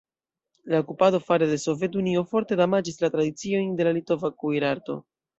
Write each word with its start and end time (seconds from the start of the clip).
La 0.63 0.77
okupado 0.83 1.17
fare 1.25 1.49
de 1.51 1.59
Sovetunio 1.63 2.23
forte 2.31 2.57
damaĝis 2.61 2.97
la 3.03 3.09
tradiciojn 3.17 3.75
de 3.81 3.87
la 3.89 3.93
litova 3.99 4.33
kuirarto. 4.45 4.97